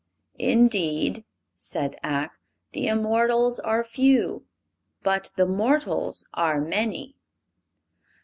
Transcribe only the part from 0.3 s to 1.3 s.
"Indeed,"